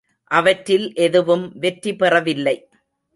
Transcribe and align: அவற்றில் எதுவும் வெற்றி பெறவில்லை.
அவற்றில் 0.31 0.87
எதுவும் 0.97 1.43
வெற்றி 1.55 1.91
பெறவில்லை. 1.95 2.55